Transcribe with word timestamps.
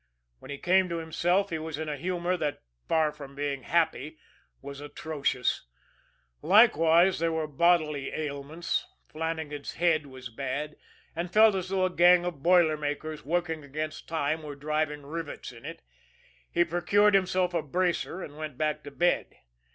When 0.39 0.49
he 0.49 0.57
came 0.57 0.89
to 0.89 0.97
himself 0.97 1.51
he 1.51 1.59
was 1.59 1.77
in 1.77 1.87
a 1.87 1.95
humor 1.95 2.35
that, 2.35 2.63
far 2.87 3.11
from 3.11 3.35
being 3.35 3.61
happy, 3.61 4.17
was 4.59 4.81
atrocious; 4.81 5.67
likewise, 6.41 7.19
there 7.19 7.31
were 7.31 7.45
bodily 7.45 8.11
ailments 8.11 8.87
Flannagan's 9.09 9.73
head 9.75 10.07
was 10.07 10.29
bad, 10.29 10.75
and 11.15 11.31
felt 11.31 11.53
as 11.53 11.69
though 11.69 11.85
a 11.85 11.91
gang 11.95 12.25
of 12.25 12.41
boiler 12.41 12.77
makers, 12.77 13.23
working 13.23 13.63
against 13.63 14.07
time, 14.07 14.41
were 14.41 14.55
driving 14.55 15.05
rivets 15.05 15.51
in 15.51 15.65
it. 15.65 15.83
He 16.51 16.65
procured 16.65 17.13
himself 17.13 17.53
a 17.53 17.61
bracer 17.61 18.23
and 18.23 18.37
went 18.37 18.57
back 18.57 18.81
to 18.85 18.89
bed. 18.89 19.37